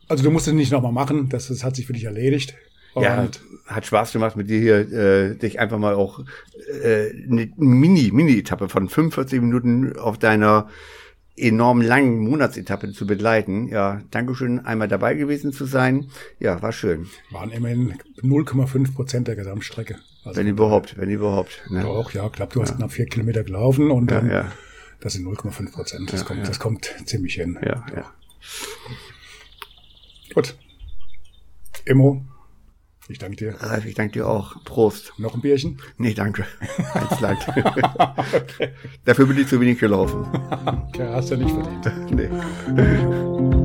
also 0.07 0.23
du 0.23 0.31
musst 0.31 0.47
es 0.47 0.53
nicht 0.53 0.71
nochmal 0.71 0.93
machen, 0.93 1.27
das, 1.27 1.49
das 1.49 1.61
hat 1.61 1.75
sich 1.75 1.85
für 1.85 1.91
dich 1.91 2.05
erledigt. 2.05 2.55
ja, 2.95 3.27
hat 3.67 3.85
Spaß 3.85 4.13
gemacht 4.13 4.37
mit 4.37 4.49
dir 4.49 4.61
hier, 4.61 4.89
äh, 4.89 5.35
dich 5.35 5.59
einfach 5.59 5.77
mal 5.77 5.95
auch 5.95 6.21
äh, 6.81 7.09
eine 7.29 7.51
Mini, 7.57 8.09
Mini-Etappe 8.13 8.69
von 8.69 8.87
45 8.87 9.41
Minuten 9.41 9.97
auf 9.97 10.17
deiner 10.17 10.69
enorm 11.37 11.81
langen 11.81 12.19
Monatsetappe 12.19 12.91
zu 12.91 13.05
begleiten. 13.05 13.67
Ja, 13.67 14.01
Dankeschön, 14.11 14.59
einmal 14.59 14.87
dabei 14.87 15.15
gewesen 15.15 15.51
zu 15.51 15.65
sein. 15.65 16.09
Ja, 16.39 16.61
war 16.61 16.71
schön. 16.71 17.07
Waren 17.31 17.51
immerhin 17.51 17.95
0,5 18.21 18.93
Prozent 18.93 19.27
der 19.27 19.35
Gesamtstrecke. 19.35 19.97
Also 20.23 20.39
wenn 20.39 20.47
überhaupt, 20.47 20.97
wenn 20.97 21.09
überhaupt. 21.09 21.63
Ne? 21.69 21.81
Doch, 21.81 22.11
ja, 22.13 22.27
glaube 22.29 22.53
du 22.53 22.61
hast 22.61 22.71
ja. 22.71 22.75
knapp 22.77 22.91
vier 22.91 23.05
Kilometer 23.05 23.43
gelaufen 23.43 23.91
und 23.91 24.09
dann, 24.09 24.27
ja, 24.27 24.33
ja. 24.33 24.51
das 25.01 25.13
sind 25.13 25.27
0,5 25.27 25.71
Prozent. 25.71 26.13
Das, 26.13 26.25
kommt, 26.25 26.47
das 26.47 26.59
kommt 26.59 26.93
ziemlich 27.05 27.35
hin. 27.35 27.59
Ja, 27.61 27.85
ja. 27.95 28.11
Gut. 30.33 30.55
Immo, 31.85 32.25
ich 33.07 33.19
danke 33.19 33.37
dir. 33.37 33.55
Ralf, 33.59 33.85
ich 33.85 33.95
danke 33.95 34.13
dir 34.13 34.27
auch. 34.27 34.63
Prost. 34.63 35.13
Noch 35.17 35.35
ein 35.35 35.41
Bierchen? 35.41 35.79
Nee, 35.97 36.13
danke. 36.13 36.45
Eins 36.93 37.19
lang. 37.19 37.37
okay. 37.47 38.69
Dafür 39.05 39.27
bin 39.27 39.39
ich 39.39 39.47
zu 39.47 39.59
wenig 39.59 39.79
gelaufen. 39.79 40.25
okay, 40.87 41.07
hast 41.09 41.31
du 41.31 41.37
nicht 41.37 41.51
verdient. 41.51 42.11
Nee. 42.11 43.64